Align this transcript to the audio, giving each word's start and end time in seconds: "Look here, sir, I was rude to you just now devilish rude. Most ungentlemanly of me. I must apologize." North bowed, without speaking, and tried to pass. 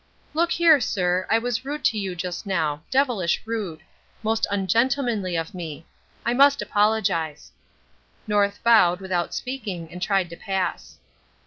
"Look 0.33 0.51
here, 0.53 0.79
sir, 0.79 1.27
I 1.29 1.37
was 1.37 1.63
rude 1.63 1.83
to 1.85 1.95
you 1.99 2.15
just 2.15 2.47
now 2.47 2.81
devilish 2.89 3.39
rude. 3.45 3.83
Most 4.23 4.47
ungentlemanly 4.49 5.35
of 5.35 5.53
me. 5.53 5.85
I 6.25 6.33
must 6.33 6.59
apologize." 6.59 7.51
North 8.25 8.63
bowed, 8.63 8.99
without 8.99 9.35
speaking, 9.35 9.91
and 9.91 10.01
tried 10.01 10.31
to 10.31 10.35
pass. 10.37 10.97